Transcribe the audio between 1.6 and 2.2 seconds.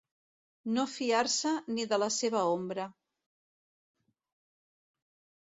ni de la